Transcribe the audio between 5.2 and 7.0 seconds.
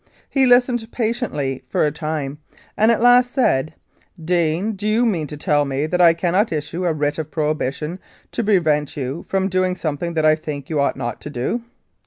to tell me that I cannot issue a